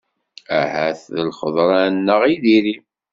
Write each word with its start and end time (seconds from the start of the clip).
Ahat 0.59 1.01
d 1.15 1.17
lxeḍra-nneɣ 1.27 2.21
i 2.33 2.35
diri. 2.43 2.75